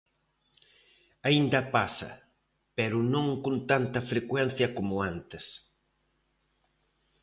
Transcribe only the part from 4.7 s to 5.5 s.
como antes.